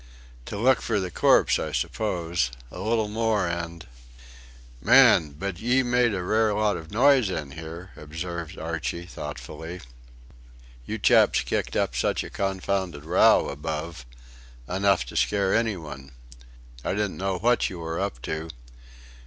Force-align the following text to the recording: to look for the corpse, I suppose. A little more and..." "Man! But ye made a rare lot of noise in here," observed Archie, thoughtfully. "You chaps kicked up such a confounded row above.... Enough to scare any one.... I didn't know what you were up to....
to 0.45 0.57
look 0.57 0.81
for 0.81 0.99
the 0.99 1.11
corpse, 1.11 1.59
I 1.59 1.71
suppose. 1.71 2.49
A 2.71 2.79
little 2.79 3.07
more 3.07 3.47
and..." 3.47 3.85
"Man! 4.81 5.33
But 5.37 5.59
ye 5.59 5.83
made 5.83 6.15
a 6.15 6.23
rare 6.23 6.55
lot 6.55 6.75
of 6.75 6.89
noise 6.89 7.29
in 7.29 7.51
here," 7.51 7.91
observed 7.95 8.57
Archie, 8.57 9.05
thoughtfully. 9.05 9.79
"You 10.87 10.97
chaps 10.97 11.41
kicked 11.41 11.75
up 11.75 11.95
such 11.95 12.23
a 12.23 12.31
confounded 12.31 13.05
row 13.05 13.49
above.... 13.49 14.07
Enough 14.67 15.05
to 15.05 15.15
scare 15.15 15.53
any 15.53 15.77
one.... 15.77 16.13
I 16.83 16.93
didn't 16.95 17.17
know 17.17 17.37
what 17.37 17.69
you 17.69 17.77
were 17.77 17.99
up 17.99 18.23
to.... 18.23 18.49